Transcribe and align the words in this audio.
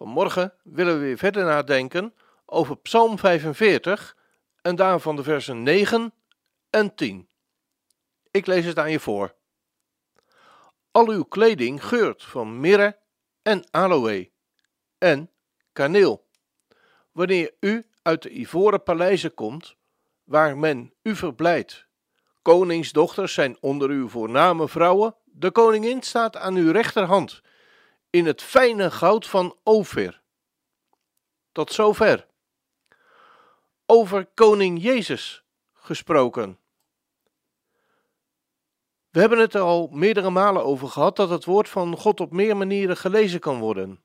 Vanmorgen 0.00 0.52
willen 0.62 0.94
we 0.94 1.04
weer 1.04 1.18
verder 1.18 1.44
nadenken 1.44 2.14
over 2.46 2.76
Psalm 2.76 3.18
45 3.18 4.16
en 4.62 4.76
daarvan 4.76 5.16
de 5.16 5.22
versen 5.22 5.62
9 5.62 6.12
en 6.70 6.94
10. 6.94 7.28
Ik 8.30 8.46
lees 8.46 8.64
het 8.64 8.78
aan 8.78 8.90
je 8.90 9.00
voor. 9.00 9.34
Al 10.90 11.08
uw 11.08 11.22
kleding 11.22 11.84
geurt 11.84 12.24
van 12.24 12.60
mirre 12.60 12.98
en 13.42 13.64
aloë 13.70 14.30
en 14.98 15.30
kaneel. 15.72 16.28
Wanneer 17.12 17.54
u 17.60 17.86
uit 18.02 18.22
de 18.22 18.30
ivoren 18.30 18.82
paleizen 18.82 19.34
komt, 19.34 19.76
waar 20.24 20.58
men 20.58 20.94
u 21.02 21.16
verblijdt. 21.16 21.86
Koningsdochters 22.42 23.34
zijn 23.34 23.56
onder 23.60 23.90
uw 23.90 24.08
voorname 24.08 24.68
vrouwen, 24.68 25.16
de 25.24 25.50
koningin 25.50 26.02
staat 26.02 26.36
aan 26.36 26.54
uw 26.54 26.72
rechterhand 26.72 27.42
in 28.10 28.26
het 28.26 28.42
fijne 28.42 28.90
goud 28.90 29.26
van 29.26 29.56
Ophir. 29.62 30.20
Tot 31.52 31.72
zover. 31.72 32.26
Over 33.86 34.26
koning 34.34 34.82
Jezus 34.82 35.44
gesproken. 35.72 36.58
We 39.10 39.20
hebben 39.20 39.38
het 39.38 39.54
er 39.54 39.60
al 39.60 39.88
meerdere 39.92 40.30
malen 40.30 40.64
over 40.64 40.88
gehad 40.88 41.16
dat 41.16 41.30
het 41.30 41.44
woord 41.44 41.68
van 41.68 41.96
God 41.96 42.20
op 42.20 42.32
meer 42.32 42.56
manieren 42.56 42.96
gelezen 42.96 43.40
kan 43.40 43.58
worden. 43.58 44.02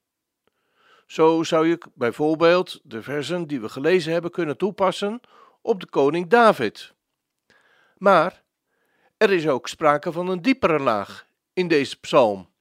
Zo 1.08 1.44
zou 1.44 1.68
je 1.68 1.82
bijvoorbeeld 1.94 2.80
de 2.84 3.04
versen 3.04 3.48
die 3.48 3.62
we 3.62 3.70
gelezen 3.70 4.14
hebben 4.14 4.32
kunnen 4.32 4.58
toepassen 4.58 5.22
op 5.62 5.80
de 5.80 5.90
koning 5.90 6.30
David. 6.30 6.94
Maar 7.98 8.44
er 9.18 9.32
is 9.32 9.48
ook 9.48 9.68
sprake 9.68 10.12
van 10.12 10.28
een 10.28 10.42
diepere 10.42 10.80
laag 10.80 11.28
in 11.54 11.68
deze 11.68 12.00
psalm. 12.00 12.54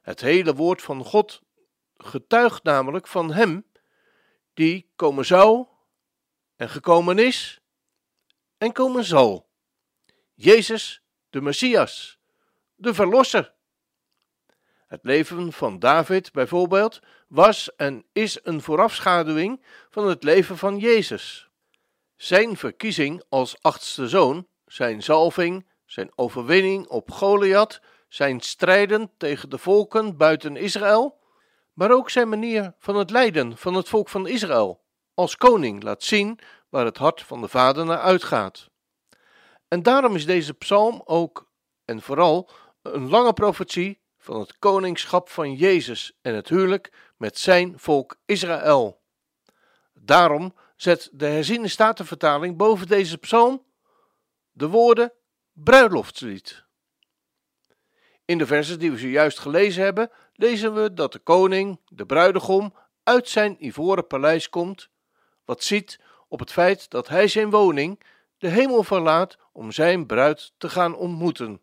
Het 0.00 0.20
hele 0.20 0.54
woord 0.54 0.82
van 0.82 1.04
God 1.04 1.42
getuigt 1.96 2.62
namelijk 2.62 3.06
van 3.06 3.32
Hem 3.32 3.66
die 4.54 4.90
komen 4.96 5.24
zou 5.24 5.66
en 6.56 6.68
gekomen 6.68 7.18
is 7.18 7.60
en 8.58 8.72
komen 8.72 9.04
zal. 9.04 9.48
Jezus, 10.34 11.02
de 11.30 11.40
Messias, 11.40 12.18
de 12.74 12.94
Verlosser. 12.94 13.54
Het 14.86 15.04
leven 15.04 15.52
van 15.52 15.78
David 15.78 16.32
bijvoorbeeld 16.32 17.00
was 17.28 17.76
en 17.76 18.04
is 18.12 18.38
een 18.42 18.60
voorafschaduwing 18.60 19.64
van 19.90 20.08
het 20.08 20.22
leven 20.22 20.58
van 20.58 20.78
Jezus. 20.78 21.50
Zijn 22.16 22.56
verkiezing 22.56 23.22
als 23.28 23.62
achtste 23.62 24.08
zoon, 24.08 24.46
zijn 24.66 25.02
zalving, 25.02 25.68
zijn 25.86 26.12
overwinning 26.14 26.86
op 26.86 27.10
Goliath 27.10 27.80
zijn 28.10 28.40
strijden 28.40 29.10
tegen 29.16 29.50
de 29.50 29.58
volken 29.58 30.16
buiten 30.16 30.56
Israël, 30.56 31.18
maar 31.72 31.90
ook 31.90 32.10
zijn 32.10 32.28
manier 32.28 32.74
van 32.78 32.96
het 32.96 33.10
leiden 33.10 33.56
van 33.56 33.74
het 33.74 33.88
volk 33.88 34.08
van 34.08 34.26
Israël 34.26 34.80
als 35.14 35.36
koning 35.36 35.82
laat 35.82 36.02
zien 36.02 36.38
waar 36.68 36.84
het 36.84 36.96
hart 36.96 37.22
van 37.22 37.40
de 37.40 37.48
Vader 37.48 37.84
naar 37.84 37.98
uitgaat. 37.98 38.70
En 39.68 39.82
daarom 39.82 40.14
is 40.14 40.26
deze 40.26 40.54
psalm 40.54 41.02
ook 41.04 41.50
en 41.84 42.02
vooral 42.02 42.50
een 42.82 43.08
lange 43.08 43.32
profetie 43.32 44.00
van 44.18 44.40
het 44.40 44.58
koningschap 44.58 45.28
van 45.28 45.54
Jezus 45.54 46.18
en 46.22 46.34
het 46.34 46.48
huwelijk 46.48 46.92
met 47.16 47.38
zijn 47.38 47.78
volk 47.78 48.16
Israël. 48.24 49.00
Daarom 49.92 50.54
zet 50.76 51.08
de 51.12 51.26
herziene 51.26 51.68
statenvertaling 51.68 52.56
boven 52.56 52.86
deze 52.86 53.18
psalm 53.18 53.64
de 54.50 54.68
woorden 54.68 55.12
bruiloftslied. 55.52 56.68
In 58.30 58.38
de 58.38 58.46
versen 58.46 58.78
die 58.78 58.90
we 58.90 58.98
zojuist 58.98 59.38
gelezen 59.38 59.82
hebben, 59.82 60.10
lezen 60.34 60.74
we 60.74 60.94
dat 60.94 61.12
de 61.12 61.18
koning, 61.18 61.80
de 61.88 62.06
bruidegom, 62.06 62.74
uit 63.02 63.28
zijn 63.28 63.66
ivoren 63.66 64.06
paleis 64.06 64.48
komt, 64.48 64.88
wat 65.44 65.62
ziet 65.62 66.00
op 66.28 66.38
het 66.38 66.52
feit 66.52 66.90
dat 66.90 67.08
hij 67.08 67.28
zijn 67.28 67.50
woning, 67.50 68.02
de 68.38 68.48
hemel 68.48 68.82
verlaat 68.82 69.38
om 69.52 69.72
zijn 69.72 70.06
bruid 70.06 70.52
te 70.56 70.68
gaan 70.68 70.96
ontmoeten. 70.96 71.60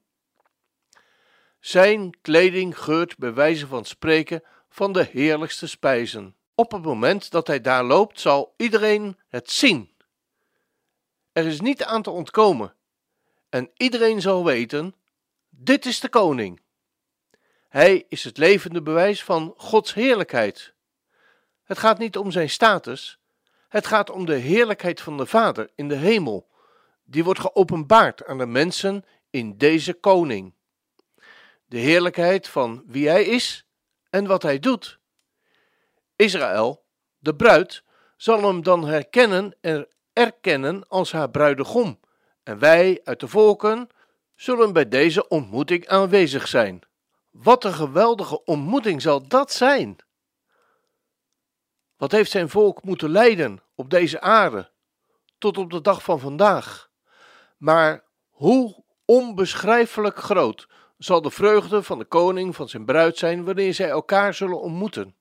Zijn 1.59 2.17
kleding 2.21 2.79
geurt 2.79 3.17
bij 3.17 3.33
wijze 3.33 3.67
van 3.67 3.85
spreken 3.85 4.43
van 4.69 4.91
de 4.91 5.07
heerlijkste 5.11 5.67
spijzen. 5.67 6.35
Op 6.55 6.71
het 6.71 6.83
moment 6.83 7.31
dat 7.31 7.47
hij 7.47 7.61
daar 7.61 7.83
loopt, 7.83 8.19
zal 8.19 8.53
iedereen 8.57 9.17
het 9.27 9.51
zien. 9.51 9.91
Er 11.31 11.45
is 11.45 11.61
niet 11.61 11.83
aan 11.83 12.01
te 12.01 12.09
ontkomen, 12.09 12.73
en 13.49 13.71
iedereen 13.77 14.21
zal 14.21 14.45
weten 14.45 14.95
dit 15.49 15.85
is 15.85 15.99
de 15.99 16.09
koning. 16.09 16.61
Hij 17.69 18.05
is 18.09 18.23
het 18.23 18.37
levende 18.37 18.81
bewijs 18.81 19.23
van 19.23 19.53
Gods 19.57 19.93
heerlijkheid. 19.93 20.73
Het 21.63 21.77
gaat 21.77 21.97
niet 21.97 22.17
om 22.17 22.31
zijn 22.31 22.49
status, 22.49 23.19
het 23.67 23.87
gaat 23.87 24.09
om 24.09 24.25
de 24.25 24.35
heerlijkheid 24.35 25.01
van 25.01 25.17
de 25.17 25.25
Vader 25.25 25.69
in 25.75 25.87
de 25.87 25.95
hemel. 25.95 26.47
Die 27.03 27.23
wordt 27.23 27.39
geopenbaard 27.39 28.25
aan 28.25 28.37
de 28.37 28.45
mensen 28.45 29.05
in 29.29 29.57
deze 29.57 29.93
koning. 29.93 30.53
De 31.65 31.77
heerlijkheid 31.77 32.47
van 32.47 32.83
wie 32.85 33.07
hij 33.07 33.23
is 33.23 33.65
en 34.09 34.25
wat 34.25 34.43
hij 34.43 34.59
doet. 34.59 34.99
Israël, 36.15 36.83
de 37.17 37.35
bruid, 37.35 37.83
zal 38.17 38.43
hem 38.43 38.63
dan 38.63 38.87
herkennen 38.87 39.55
en 39.61 39.87
erkennen 40.13 40.87
als 40.87 41.11
haar 41.11 41.29
bruidegom. 41.29 41.99
En 42.43 42.59
wij 42.59 43.01
uit 43.03 43.19
de 43.19 43.27
volken 43.27 43.89
zullen 44.37 44.73
bij 44.73 44.87
deze 44.87 45.27
ontmoeting 45.27 45.87
aanwezig 45.87 46.47
zijn. 46.47 46.81
Wat 47.31 47.63
een 47.63 47.73
geweldige 47.73 48.43
ontmoeting 48.43 49.01
zal 49.01 49.27
dat 49.27 49.51
zijn! 49.51 49.95
Wat 51.97 52.11
heeft 52.11 52.31
zijn 52.31 52.49
volk 52.49 52.83
moeten 52.83 53.09
lijden 53.09 53.63
op 53.75 53.89
deze 53.89 54.21
aarde, 54.21 54.71
tot 55.37 55.57
op 55.57 55.71
de 55.71 55.81
dag 55.81 56.03
van 56.03 56.19
vandaag? 56.19 56.89
Maar 57.57 58.03
hoe 58.29 58.83
onbeschrijfelijk 59.05 60.17
groot 60.17 60.67
zal 60.97 61.21
de 61.21 61.31
vreugde 61.31 61.83
van 61.83 61.97
de 61.97 62.05
koning 62.05 62.55
van 62.55 62.69
zijn 62.69 62.85
bruid 62.85 63.17
zijn 63.17 63.45
wanneer 63.45 63.73
zij 63.73 63.89
elkaar 63.89 64.33
zullen 64.33 64.61
ontmoeten? 64.61 65.15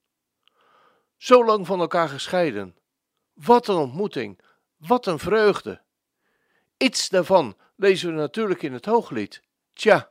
Zo 1.16 1.44
lang 1.44 1.66
van 1.66 1.80
elkaar 1.80 2.08
gescheiden. 2.08 2.76
Wat 3.32 3.68
een 3.68 3.76
ontmoeting, 3.76 4.40
wat 4.76 5.06
een 5.06 5.18
vreugde. 5.18 5.82
Iets 6.76 7.08
daarvan 7.08 7.56
lezen 7.76 8.08
we 8.08 8.14
natuurlijk 8.14 8.62
in 8.62 8.72
het 8.72 8.84
hooglied. 8.84 9.42
Tja, 9.72 10.10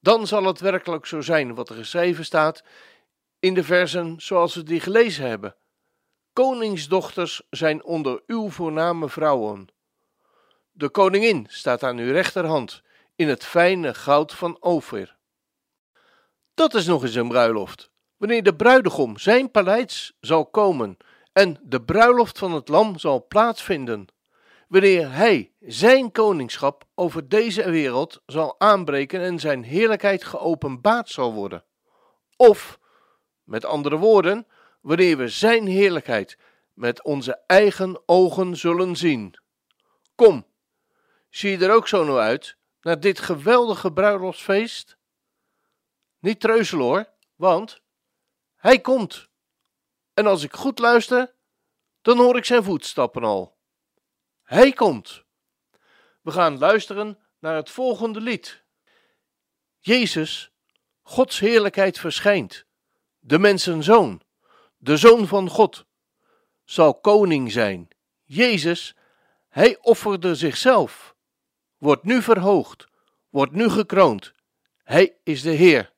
dan 0.00 0.26
zal 0.26 0.44
het 0.44 0.60
werkelijk 0.60 1.06
zo 1.06 1.20
zijn 1.20 1.54
wat 1.54 1.68
er 1.68 1.74
geschreven 1.74 2.24
staat 2.24 2.64
in 3.38 3.54
de 3.54 3.64
versen 3.64 4.14
zoals 4.18 4.54
we 4.54 4.62
die 4.62 4.80
gelezen 4.80 5.28
hebben. 5.28 5.56
Koningsdochters 6.32 7.42
zijn 7.50 7.84
onder 7.84 8.22
uw 8.26 8.50
voorname 8.50 9.08
vrouwen. 9.08 9.68
De 10.72 10.88
koningin 10.88 11.46
staat 11.48 11.82
aan 11.82 11.98
uw 11.98 12.12
rechterhand 12.12 12.82
in 13.16 13.28
het 13.28 13.44
fijne 13.44 13.94
goud 13.94 14.34
van 14.34 14.56
Ophir. 14.60 15.16
Dat 16.54 16.74
is 16.74 16.86
nog 16.86 17.02
eens 17.02 17.14
een 17.14 17.28
bruiloft, 17.28 17.90
wanneer 18.16 18.42
de 18.42 18.54
bruidegom 18.56 19.18
zijn 19.18 19.50
paleis 19.50 20.16
zal 20.20 20.46
komen 20.46 20.96
en 21.32 21.58
de 21.62 21.82
bruiloft 21.82 22.38
van 22.38 22.52
het 22.52 22.68
lam 22.68 22.98
zal 22.98 23.26
plaatsvinden 23.26 24.06
wanneer 24.68 25.12
hij 25.12 25.52
zijn 25.60 26.12
koningschap 26.12 26.84
over 26.94 27.28
deze 27.28 27.70
wereld 27.70 28.22
zal 28.26 28.60
aanbreken 28.60 29.20
en 29.20 29.38
zijn 29.38 29.62
heerlijkheid 29.62 30.24
geopenbaard 30.24 31.08
zal 31.08 31.32
worden. 31.32 31.64
Of, 32.36 32.78
met 33.42 33.64
andere 33.64 33.96
woorden, 33.96 34.46
wanneer 34.80 35.16
we 35.16 35.28
zijn 35.28 35.66
heerlijkheid 35.66 36.38
met 36.72 37.02
onze 37.02 37.40
eigen 37.46 38.02
ogen 38.06 38.56
zullen 38.56 38.96
zien. 38.96 39.38
Kom, 40.14 40.46
zie 41.30 41.50
je 41.50 41.64
er 41.64 41.74
ook 41.74 41.88
zo 41.88 42.04
nou 42.04 42.18
uit 42.18 42.56
naar 42.80 43.00
dit 43.00 43.18
geweldige 43.18 43.92
bruiloftsfeest? 43.92 44.96
Niet 46.18 46.40
treuzelen 46.40 46.84
hoor, 46.84 47.08
want 47.36 47.80
hij 48.56 48.80
komt. 48.80 49.28
En 50.14 50.26
als 50.26 50.42
ik 50.42 50.52
goed 50.52 50.78
luister, 50.78 51.34
dan 52.02 52.18
hoor 52.18 52.36
ik 52.36 52.44
zijn 52.44 52.62
voetstappen 52.62 53.24
al. 53.24 53.53
Hij 54.44 54.72
komt. 54.72 55.24
We 56.20 56.30
gaan 56.30 56.58
luisteren 56.58 57.18
naar 57.38 57.56
het 57.56 57.70
volgende 57.70 58.20
lied. 58.20 58.64
Jezus, 59.78 60.52
Gods 61.02 61.38
heerlijkheid 61.38 61.98
verschijnt, 61.98 62.64
de 63.18 63.38
mensenzoon, 63.38 64.22
de 64.76 64.96
zoon 64.96 65.26
van 65.26 65.48
God, 65.48 65.84
zal 66.64 67.00
koning 67.00 67.52
zijn. 67.52 67.88
Jezus, 68.24 68.96
hij 69.48 69.78
offerde 69.80 70.34
zichzelf, 70.34 71.14
wordt 71.78 72.04
nu 72.04 72.22
verhoogd, 72.22 72.86
wordt 73.30 73.52
nu 73.52 73.68
gekroond. 73.68 74.34
Hij 74.82 75.16
is 75.22 75.42
de 75.42 75.50
Heer. 75.50 75.92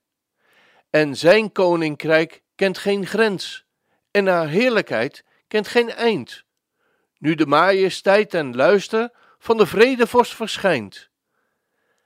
En 0.91 1.17
zijn 1.17 1.53
koninkrijk 1.53 2.43
kent 2.55 2.79
geen 2.79 3.07
grens, 3.07 3.65
en 4.11 4.27
haar 4.27 4.49
heerlijkheid 4.49 5.25
kent 5.49 5.69
geen 5.69 5.91
eind. 5.91 6.46
Nu 7.19 7.35
de 7.35 7.47
majesteit 7.47 8.35
en 8.35 8.57
luister 8.57 9.11
van 9.39 9.57
de 9.57 9.67
vredevorst 9.67 10.35
verschijnt. 10.35 11.09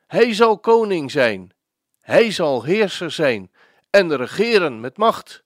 Hij 0.07 0.35
zal 0.35 0.59
koning 0.59 1.11
zijn, 1.11 1.55
hij 2.01 2.31
zal 2.31 2.65
heerser 2.65 3.11
zijn 3.11 3.51
en 3.91 4.17
regeren 4.17 4.81
met 4.81 4.97
macht 4.97 5.43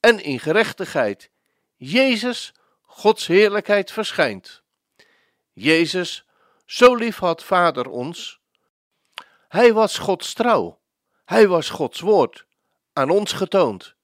en 0.00 0.22
in 0.22 0.40
gerechtigheid. 0.40 1.30
Jezus, 1.76 2.52
Gods 2.82 3.26
heerlijkheid 3.26 3.90
verschijnt. 3.92 4.62
Jezus, 5.52 6.26
zo 6.64 6.94
lief 6.94 7.18
had 7.18 7.44
Vader 7.44 7.88
ons. 7.88 8.40
Hij 9.48 9.72
was 9.72 9.98
Gods 9.98 10.32
trouw, 10.32 10.80
hij 11.24 11.48
was 11.48 11.70
Gods 11.70 12.00
woord, 12.00 12.46
aan 12.92 13.10
ons 13.10 13.32
getoond. 13.32 13.94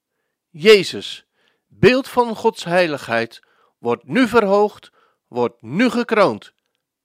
Jezus, 0.51 1.25
beeld 1.67 2.09
van 2.09 2.37
Gods 2.37 2.65
heiligheid, 2.65 3.41
wordt 3.81 4.05
nu 4.05 4.29
verhoogd, 4.29 4.93
wordt 5.27 5.63
nu 5.63 5.91
gekroond. 5.91 6.53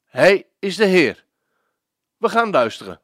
Hij 0.04 0.48
is 0.60 0.76
de 0.76 0.86
Heer. 0.86 1.26
We 2.18 2.30
gaan 2.30 2.52
luisteren. 2.52 3.02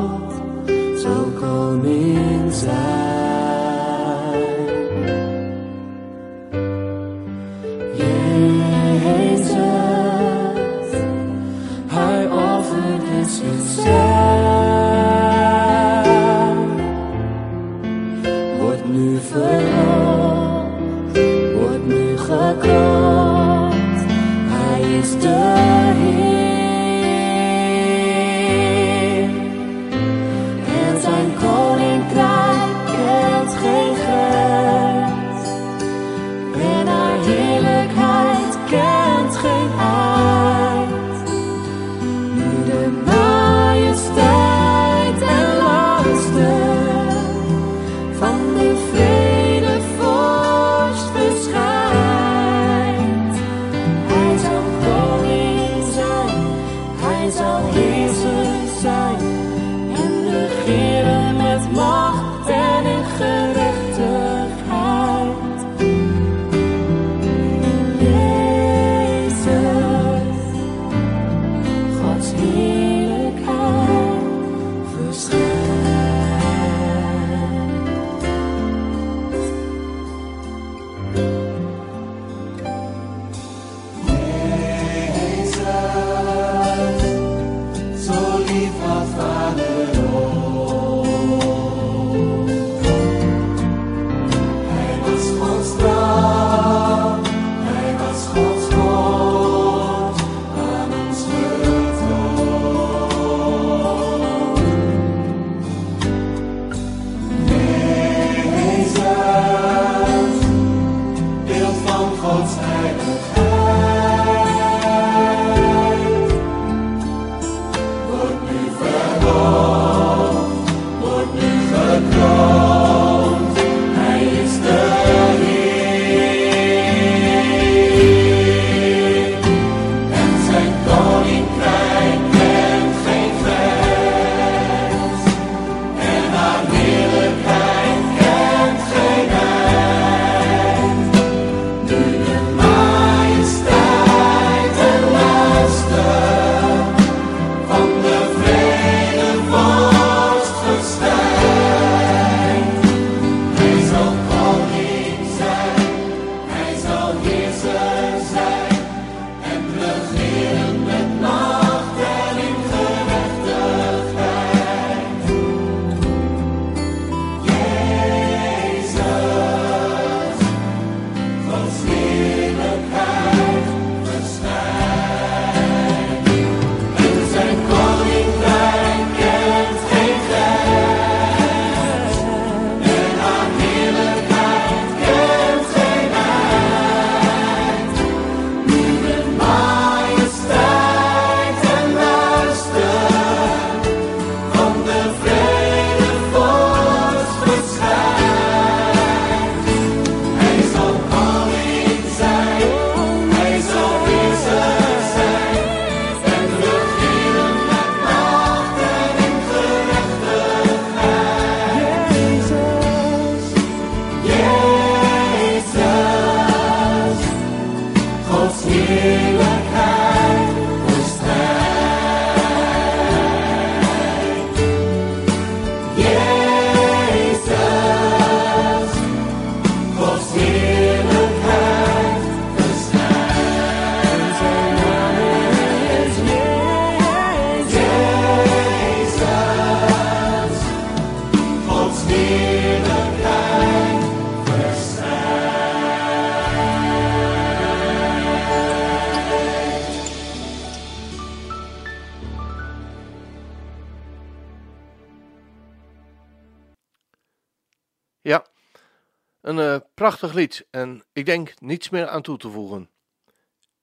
Een 259.41 259.58
eh, 259.58 259.77
prachtig 259.94 260.32
lied 260.32 260.67
en 260.70 261.03
ik 261.13 261.27
denk 261.27 261.55
niets 261.58 261.89
meer 261.89 262.08
aan 262.08 262.23
toe 262.23 262.39
te 262.39 262.51
voegen. 262.51 262.91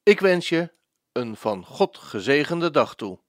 Ik 0.03 0.19
wens 0.19 0.49
je 0.49 0.71
een 1.11 1.35
van 1.35 1.65
God 1.65 1.97
gezegende 1.97 2.71
dag 2.71 2.95
toe. 2.95 3.19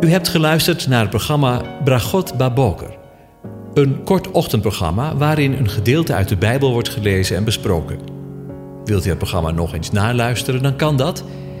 U 0.00 0.12
hebt 0.12 0.28
geluisterd 0.28 0.86
naar 0.86 1.00
het 1.00 1.10
programma 1.10 1.80
Bragot 1.84 2.36
Baboker. 2.36 2.98
Een 3.74 4.04
kort 4.04 4.30
ochtendprogramma 4.30 5.16
waarin 5.16 5.52
een 5.52 5.68
gedeelte 5.68 6.14
uit 6.14 6.28
de 6.28 6.36
Bijbel 6.36 6.72
wordt 6.72 6.88
gelezen 6.88 7.36
en 7.36 7.44
besproken. 7.44 7.98
Wilt 8.84 9.06
u 9.06 9.08
het 9.08 9.18
programma 9.18 9.50
nog 9.50 9.74
eens 9.74 9.90
naluisteren, 9.90 10.62
dan 10.62 10.76
kan 10.76 10.96
dat. 10.96 11.24